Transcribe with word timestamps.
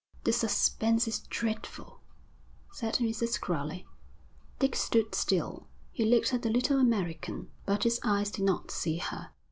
'The 0.23 0.33
suspense 0.33 1.07
is 1.07 1.19
dreadful,' 1.19 1.99
said 2.71 2.95
Mrs. 2.95 3.39
Crowley. 3.39 3.85
Dick 4.57 4.75
stood 4.75 5.13
still. 5.13 5.67
He 5.91 6.05
looked 6.05 6.33
at 6.33 6.41
the 6.41 6.49
little 6.49 6.79
American, 6.79 7.51
but 7.67 7.83
his 7.83 7.99
eyes 8.03 8.31
did 8.31 8.45
not 8.45 8.71
see 8.71 8.97
her. 8.97 9.29